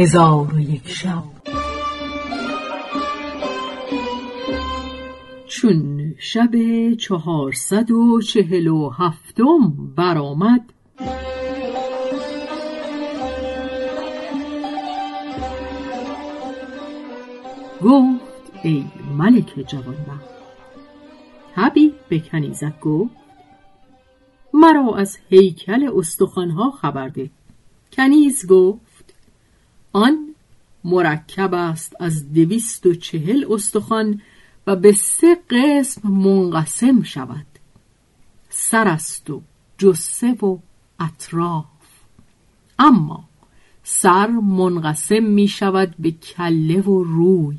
هزار 0.00 0.54
و 0.54 0.60
یک 0.60 0.88
شب. 0.88 1.22
چون 5.46 6.14
شب 6.18 6.50
چهارصد 6.94 7.90
و 7.90 8.20
چهل 8.20 8.66
و 8.66 8.90
هفتم 8.90 9.92
برآمد 9.96 10.72
گفت 17.82 18.20
ای 18.62 18.84
ملک 19.18 19.64
جوانبخت 19.66 20.30
تبی 21.54 21.94
به 22.08 22.18
کنیزک 22.18 22.80
گفت 22.80 23.16
مرا 24.54 24.96
از 24.96 25.18
هیکل 25.28 25.90
استخوانها 25.96 26.70
خبر 26.70 27.08
ده. 27.08 27.30
کنیز 27.92 28.46
گفت 28.46 28.89
آن 29.92 30.34
مرکب 30.84 31.54
است 31.54 31.96
از 32.00 32.32
دویست 32.32 32.86
و 32.86 32.94
چهل 32.94 33.44
استخوان 33.50 34.20
و 34.66 34.76
به 34.76 34.92
سه 34.92 35.38
قسم 35.50 36.08
منقسم 36.08 37.02
شود. 37.02 37.46
سر 38.48 38.88
است 38.88 39.30
و 39.30 39.42
جسه 39.78 40.32
و 40.32 40.58
اطراف. 41.00 41.64
اما 42.78 43.24
سر 43.82 44.26
منقسم 44.26 45.22
می 45.22 45.48
شود 45.48 45.94
به 45.98 46.10
کله 46.10 46.80
و 46.80 47.04
روی. 47.04 47.58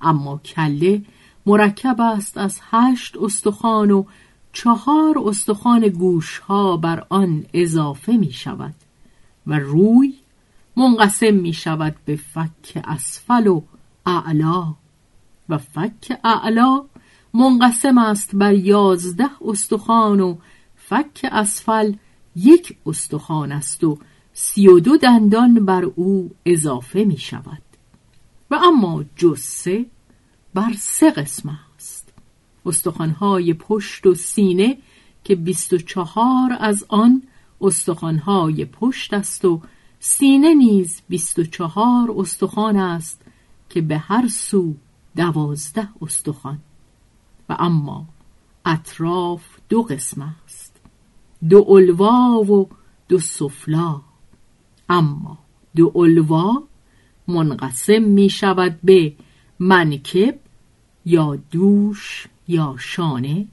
اما 0.00 0.38
کله 0.44 1.02
مرکب 1.46 2.00
است 2.00 2.38
از 2.38 2.60
هشت 2.70 3.16
استخوان 3.16 3.90
و 3.90 4.04
چهار 4.52 5.18
استخوان 5.26 5.88
گوشها 5.88 6.76
بر 6.76 7.06
آن 7.08 7.44
اضافه 7.52 8.12
می 8.12 8.32
شود 8.32 8.74
و 9.46 9.58
روی 9.58 10.14
منقسم 10.76 11.34
می 11.34 11.52
شود 11.52 11.96
به 12.04 12.16
فک 12.16 12.82
اسفل 12.84 13.46
و 13.46 13.62
اعلا. 14.06 14.74
و 15.48 15.58
فک 15.58 16.18
اعلا 16.24 16.84
منقسم 17.34 17.98
است 17.98 18.36
بر 18.36 18.54
یازده 18.54 19.30
استخوان 19.48 20.20
و 20.20 20.36
فک 20.76 21.26
اسفل 21.32 21.92
یک 22.36 22.76
استخوان 22.86 23.52
است 23.52 23.84
و 23.84 23.98
سی 24.32 24.68
و 24.68 24.80
دو 24.80 24.96
دندان 24.96 25.64
بر 25.64 25.84
او 25.84 26.30
اضافه 26.46 27.04
می 27.04 27.18
شود. 27.18 27.62
و 28.50 28.54
اما 28.54 29.04
جسه 29.16 29.86
بر 30.54 30.72
سه 30.78 31.10
قسم 31.10 31.58
است. 31.76 32.12
استخوانهای 32.66 33.54
پشت 33.54 34.06
و 34.06 34.14
سینه 34.14 34.78
که 35.24 35.34
بیست 35.34 35.72
و 35.72 35.78
چهار 35.78 36.56
از 36.60 36.84
آن 36.88 37.22
استخوانهای 37.60 38.64
پشت 38.64 39.14
است 39.14 39.44
و 39.44 39.60
سینه 40.00 40.54
نیز 40.54 41.02
بیست 41.08 41.38
و 41.38 41.42
چهار 41.42 42.14
استخوان 42.18 42.76
است 42.76 43.22
که 43.70 43.80
به 43.80 43.98
هر 43.98 44.28
سو 44.28 44.74
دوازده 45.16 45.88
استخوان. 46.02 46.58
و 47.48 47.56
اما 47.58 48.06
اطراف 48.66 49.42
دو 49.68 49.82
قسم 49.82 50.34
است 50.44 50.80
دو 51.48 51.64
الوا 51.68 52.40
و 52.40 52.68
دو 53.08 53.18
سفلا. 53.18 54.00
اما 54.88 55.38
دو 55.76 55.92
الوا 55.96 56.62
منقسم 57.28 58.02
می 58.02 58.30
شود 58.30 58.78
به 58.84 59.12
منکب 59.58 60.38
یا 61.04 61.38
دوش 61.50 62.26
یا 62.48 62.74
شانه 62.78 63.46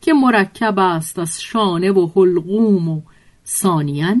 که 0.00 0.12
مرکب 0.12 0.78
است 0.78 1.18
از 1.18 1.42
شانه 1.42 1.92
و 1.92 2.08
حلقوم 2.16 2.88
و 2.88 3.00
ثانیا 3.46 4.16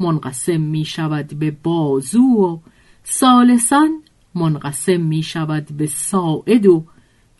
منقسم 0.00 0.60
می 0.60 0.84
شود 0.84 1.38
به 1.38 1.50
بازو 1.50 2.20
و 2.20 2.58
ثالثا 3.06 3.88
منقسم 4.34 5.00
می 5.00 5.22
شود 5.22 5.66
به 5.76 5.86
ساعد 5.86 6.66
و 6.66 6.84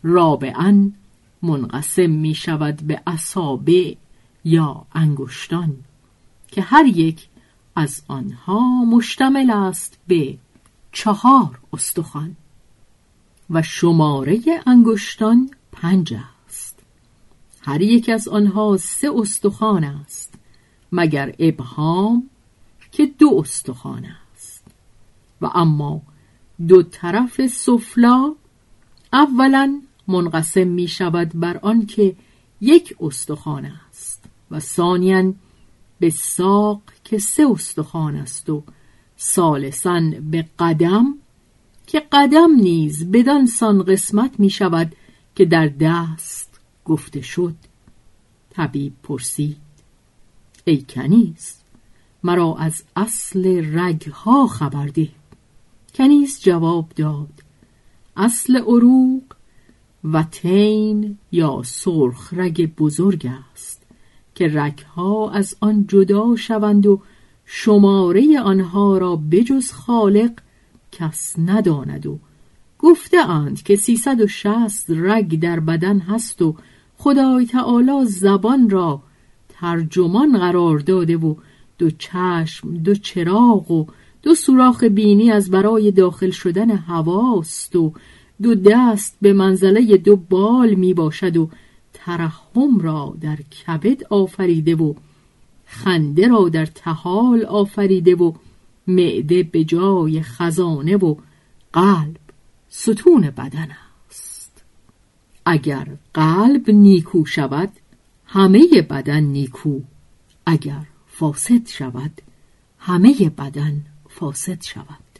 رابعا 0.03 0.91
منقسم 1.43 2.09
می 2.09 2.35
شود 2.35 2.81
به 2.81 3.01
اصابع 3.07 3.95
یا 4.45 4.85
انگشتان 4.95 5.77
که 6.51 6.61
هر 6.61 6.85
یک 6.85 7.27
از 7.75 8.03
آنها 8.07 8.85
مشتمل 8.85 9.49
است 9.49 9.99
به 10.07 10.37
چهار 10.91 11.59
استخوان 11.73 12.35
و 13.49 13.61
شماره 13.61 14.39
انگشتان 14.67 15.49
پنج 15.71 16.13
است. 16.47 16.79
هر 17.61 17.81
یک 17.81 18.09
از 18.09 18.27
آنها 18.27 18.77
سه 18.77 19.11
استخوان 19.15 19.83
است 19.83 20.33
مگر 20.91 21.35
ابهام 21.39 22.29
که 22.91 23.05
دو 23.05 23.37
استخوان 23.39 24.05
است. 24.05 24.63
و 25.41 25.45
اما 25.45 26.01
دو 26.67 26.83
طرف 26.83 27.47
سفلا 27.47 28.35
اولا 29.13 29.81
منقسم 30.07 30.67
می 30.67 30.87
شود 30.87 31.31
بر 31.33 31.57
آنکه 31.57 32.15
یک 32.61 32.95
استخوان 32.99 33.65
است 33.65 34.23
و 34.51 34.59
ثانیا 34.59 35.33
به 35.99 36.09
ساق 36.09 36.81
که 37.03 37.17
سه 37.17 37.47
استخوان 37.51 38.15
است 38.15 38.49
و 38.49 38.63
ثالثا 39.19 40.01
به 40.31 40.45
قدم 40.59 41.15
که 41.87 41.99
قدم 42.11 42.55
نیز 42.55 43.11
بدان 43.11 43.45
سان 43.45 43.83
قسمت 43.83 44.39
می 44.39 44.49
شود 44.49 44.95
که 45.35 45.45
در 45.45 45.67
دست 45.67 46.59
گفته 46.85 47.21
شد. 47.21 47.55
طبیب 48.49 48.93
پرسید 49.03 49.57
ای 50.65 50.85
کنیز 50.89 51.60
مرا 52.23 52.55
از 52.55 52.83
اصل 52.95 53.65
رگها 53.79 54.47
خبر 54.47 54.87
ده 54.87 55.09
کنیز 55.95 56.41
جواب 56.41 56.89
داد 56.95 57.43
اصل 58.17 58.57
عروق 58.57 59.23
و 60.03 60.23
تین 60.23 61.17
یا 61.31 61.61
سرخ 61.65 62.33
رگ 62.33 62.75
بزرگ 62.75 63.29
است 63.53 63.81
که 64.35 64.47
رگها 64.47 65.31
از 65.31 65.55
آن 65.59 65.85
جدا 65.87 66.35
شوند 66.35 66.85
و 66.85 67.01
شماره 67.45 68.39
آنها 68.39 68.97
را 68.97 69.15
بجز 69.15 69.71
خالق 69.71 70.31
کس 70.91 71.39
نداند 71.39 72.05
و 72.05 72.19
گفته 72.79 73.17
اند 73.29 73.63
که 73.63 73.75
سیصد 73.75 74.21
و 74.21 74.27
شست 74.27 74.85
رگ 74.89 75.39
در 75.39 75.59
بدن 75.59 75.99
هست 75.99 76.41
و 76.41 76.55
خدای 76.97 77.45
تعالی 77.45 78.05
زبان 78.05 78.69
را 78.69 79.01
ترجمان 79.49 80.39
قرار 80.39 80.79
داده 80.79 81.17
و 81.17 81.35
دو 81.81 81.89
چشم 81.89 82.77
دو 82.77 82.95
چراغ 82.95 83.71
و 83.71 83.85
دو 84.23 84.35
سوراخ 84.35 84.83
بینی 84.83 85.31
از 85.31 85.51
برای 85.51 85.91
داخل 85.91 86.29
شدن 86.29 86.71
هواست 86.71 87.75
و 87.75 87.93
دو 88.41 88.55
دست 88.55 89.17
به 89.21 89.33
منزله 89.33 89.97
دو 89.97 90.15
بال 90.15 90.73
می 90.73 90.93
باشد 90.93 91.37
و 91.37 91.49
ترحم 91.93 92.79
را 92.79 93.17
در 93.21 93.35
کبد 93.35 94.03
آفریده 94.09 94.75
و 94.75 94.93
خنده 95.65 96.27
را 96.27 96.49
در 96.49 96.65
تحال 96.65 97.45
آفریده 97.45 98.15
و 98.15 98.33
معده 98.87 99.43
به 99.43 99.63
جای 99.63 100.21
خزانه 100.21 100.97
و 100.97 101.15
قلب 101.73 102.17
ستون 102.69 103.21
بدن 103.21 103.67
است. 104.09 104.63
اگر 105.45 105.87
قلب 106.13 106.69
نیکو 106.69 107.25
شود 107.25 107.69
همه 108.25 108.81
بدن 108.89 109.23
نیکو. 109.23 109.79
اگر 110.45 110.90
فاسد 111.21 111.67
شود. 111.67 112.21
همه 112.79 113.29
بدن 113.29 113.81
فاسد 114.09 114.61
شود. 114.63 115.11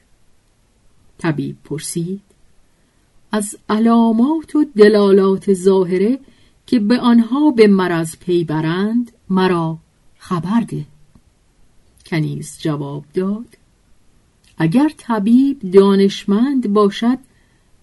طبیب 1.18 1.58
پرسید 1.64 2.22
از 3.32 3.58
علامات 3.70 4.56
و 4.56 4.66
دلالات 4.76 5.54
ظاهره 5.54 6.20
که 6.68 6.80
به 6.80 7.00
آنها 7.00 7.52
به 7.52 7.68
مرض 7.68 8.16
پی 8.16 8.44
برند 8.44 9.12
مرا 9.30 9.78
خبر 10.18 10.62
ده. 10.62 10.86
کنیز 12.06 12.58
جواب 12.60 13.06
داد 13.14 13.58
اگر 14.58 14.92
طبیب 14.98 15.72
دانشمند 15.72 16.74
باشد 16.74 17.18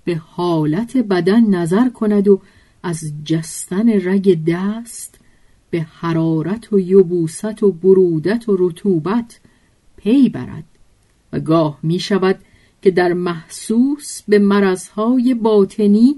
به 0.04 0.16
حالت 0.16 0.96
بدن 0.96 1.46
نظر 1.46 1.88
کند 1.88 2.28
و 2.28 2.40
از 2.82 3.12
جستن 3.24 3.88
رگ 3.88 4.44
دست 4.44 5.18
به 5.70 5.80
حرارت 5.80 6.72
و 6.72 6.78
یبوست 6.78 7.62
و 7.62 7.72
برودت 7.72 8.48
و 8.48 8.56
رطوبت 8.58 9.40
پی 9.96 10.28
برد 10.28 10.64
و 11.32 11.40
گاه 11.40 11.78
می 11.82 11.98
شود 11.98 12.38
که 12.82 12.90
در 12.90 13.12
محسوس 13.12 14.22
به 14.28 14.38
مرضهای 14.38 15.34
باطنی 15.34 16.16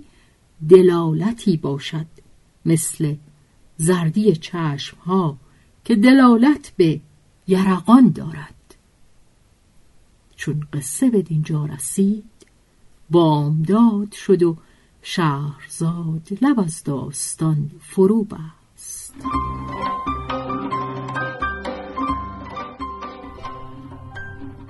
دلالتی 0.68 1.56
باشد 1.56 2.06
مثل 2.66 3.14
زردی 3.76 4.36
چشمها 4.36 5.36
که 5.84 5.96
دلالت 5.96 6.72
به 6.76 7.00
یرقان 7.48 8.08
دارد. 8.08 8.54
چون 10.36 10.66
قصه 10.72 11.10
به 11.10 11.22
دینجا 11.22 11.64
رسید 11.64 12.24
بامداد 13.10 14.12
شد 14.12 14.42
و 14.42 14.56
شهرزاد 15.02 16.28
لب 16.42 16.60
از 16.60 16.84
داستان 16.84 17.70
فرو 17.80 18.24
بست 18.24 18.59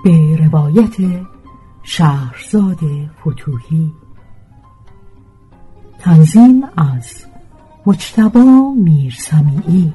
به 0.05 0.37
روایت 0.37 0.97
شهرزاد 1.83 2.79
فتوهی 3.21 3.93
تنظیم 5.99 6.65
از 6.77 7.25
مجتبا 7.87 8.75
میرسمیعی. 8.77 9.93